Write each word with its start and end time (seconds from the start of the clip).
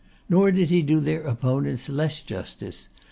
Nor 0.27 0.51
did 0.51 0.71
he 0.71 0.81
do 0.81 0.99
their 0.99 1.21
opponents 1.21 1.87
less 1.87 2.21
justice. 2.21 2.89